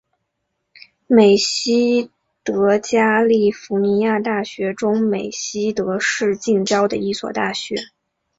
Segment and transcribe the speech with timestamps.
[1.05, 2.09] 美熹
[2.43, 7.75] 德加利福尼亚大学中美熹德市近郊的一所大学。